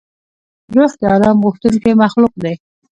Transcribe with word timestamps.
روح 0.75 0.91
د 0.99 1.03
آرام 1.15 1.37
غوښتونکی 1.45 1.91
مخلوق 2.03 2.33
دی. 2.43 2.53